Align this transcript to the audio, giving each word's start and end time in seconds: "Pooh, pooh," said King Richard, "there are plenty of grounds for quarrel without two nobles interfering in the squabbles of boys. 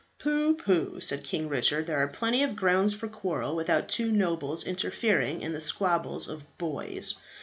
"Pooh, 0.17 0.55
pooh," 0.55 0.99
said 0.99 1.23
King 1.23 1.47
Richard, 1.47 1.85
"there 1.85 1.99
are 1.99 2.07
plenty 2.07 2.41
of 2.41 2.55
grounds 2.55 2.91
for 2.95 3.07
quarrel 3.07 3.55
without 3.55 3.87
two 3.87 4.11
nobles 4.11 4.65
interfering 4.65 5.43
in 5.43 5.53
the 5.53 5.61
squabbles 5.61 6.27
of 6.27 6.43
boys. 6.57 7.13